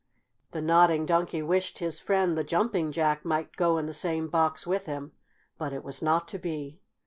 The 0.49 0.63
Nodding 0.63 1.05
Donkey 1.05 1.43
wished 1.43 1.77
his 1.77 1.99
friend 1.99 2.35
the 2.35 2.43
Jumping 2.43 2.91
Jack 2.91 3.23
might 3.23 3.55
go 3.55 3.77
in 3.77 3.85
the 3.85 3.93
same 3.93 4.29
box 4.29 4.65
with 4.65 4.87
him, 4.87 5.11
but 5.59 5.73
it 5.73 5.83
was 5.83 6.01
not 6.01 6.27
to 6.29 6.39
be. 6.39 6.79